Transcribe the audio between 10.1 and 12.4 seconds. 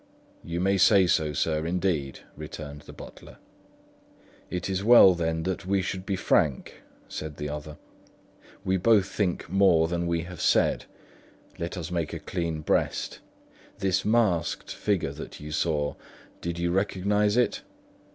have said; let us make a